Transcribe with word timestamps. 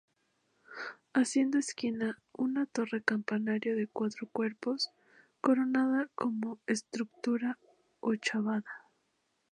Haciendo 1.13 1.59
esquina, 1.59 2.17
una 2.31 2.65
torre-campanario 2.65 3.75
de 3.75 3.85
cuatro 3.85 4.27
cuerpos, 4.31 4.89
coronada 5.41 6.07
con 6.15 6.41
estructura 6.65 7.59
ochavada. 7.99 8.83